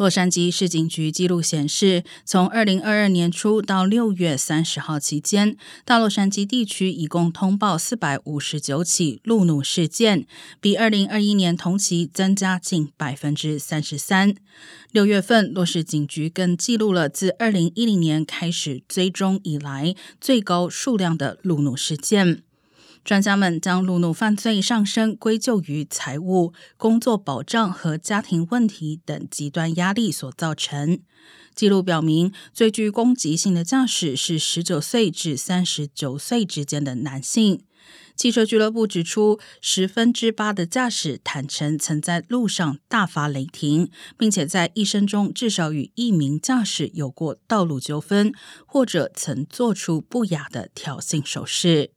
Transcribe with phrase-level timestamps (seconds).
[0.00, 10.26] 洛杉矶市警局记录显示，从二零二二年初到六月三十号期间，大洛杉矶地区一共通报四百五十九起路怒事件，
[10.58, 14.34] 比二零二一年同期增加近百分之三十三。
[14.90, 22.42] 六月份，洛市警局更记录了自二零一零年开始追踪以来最高数量的路怒事件。
[23.04, 31.00] 专家们将路怒犯罪上升归咎于财务、工作保障和家庭问题等极端压力所造成。
[31.54, 37.62] 记录表明，最具攻击性的驾驶是十九岁至三十九岁之间的男性。
[38.14, 48.32] 汽车俱乐部指出，十分之八的驾驶坦诚曾在路上大发雷霆，并且在一生中至少与一名驾驶有过道路纠纷，
[48.66, 51.92] 或者曾做出不雅的挑衅手势。